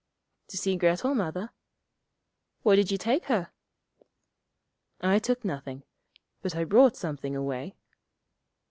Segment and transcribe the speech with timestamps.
[0.47, 1.51] 'To see Grettel, Mother.'
[2.63, 3.51] 'What did you take her?'
[5.01, 5.83] 'I took nothing.
[6.41, 7.75] But I brought something away.'